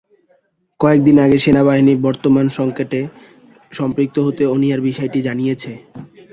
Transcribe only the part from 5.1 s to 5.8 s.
জানিয়েছে।